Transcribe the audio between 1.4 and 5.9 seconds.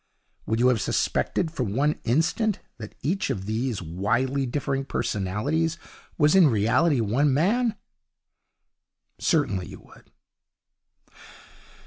for one instant that each of these widely differing personalities